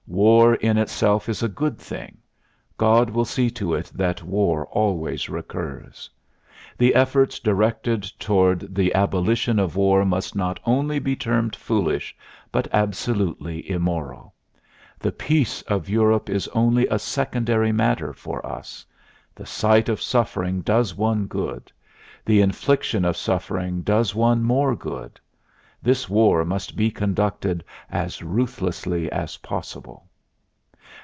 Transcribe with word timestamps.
War 0.07 0.55
in 0.55 0.77
itself 0.77 1.29
is 1.29 1.41
a 1.41 1.47
good 1.47 1.77
thing. 1.77 2.17
God 2.77 3.09
will 3.09 3.23
see 3.25 3.49
to 3.51 3.73
it 3.73 3.89
that 3.95 4.21
war 4.21 4.65
always 4.65 5.29
recurs. 5.29 6.09
The 6.77 6.93
efforts 6.95 7.39
directed 7.39 8.03
toward 8.19 8.75
the 8.75 8.93
abolition 8.93 9.57
of 9.57 9.77
war 9.77 10.03
must 10.03 10.35
not 10.35 10.59
only 10.65 10.99
be 10.99 11.15
termed 11.15 11.55
foolish, 11.55 12.13
but 12.51 12.67
absolutely 12.73 13.67
immoral. 13.71 14.33
The 14.99 15.13
peace 15.13 15.61
of 15.63 15.87
Europe 15.87 16.29
is 16.29 16.49
only 16.49 16.87
a 16.87 16.99
secondary 16.99 17.71
matter 17.71 18.11
for 18.11 18.45
us. 18.45 18.85
The 19.33 19.45
sight 19.45 19.87
of 19.87 20.01
suffering 20.01 20.59
does 20.59 20.93
one 20.93 21.25
good; 21.25 21.71
the 22.25 22.41
infliction 22.41 23.05
of 23.05 23.15
suffering 23.15 23.81
does 23.81 24.13
one 24.13 24.43
more 24.43 24.75
good. 24.75 25.21
This 25.83 26.07
war 26.07 26.45
must 26.45 26.75
be 26.75 26.91
conducted 26.91 27.63
as 27.89 28.21
ruthlessly 28.21 29.11
as 29.11 29.37
possible. 29.37 30.05